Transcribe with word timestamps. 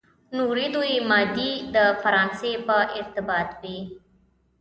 نوري 0.37 0.67
دوې 0.75 0.93
مادې 1.09 1.51
د 1.75 1.77
فرانسې 2.01 2.51
په 2.67 2.77
ارتباط 2.99 3.49
وې. 3.61 3.77